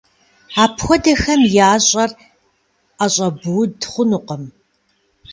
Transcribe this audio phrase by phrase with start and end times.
[0.63, 2.11] Апхуэдэхэм ящӏэр
[2.97, 4.43] ӏэщӏэбууд хъунукъым.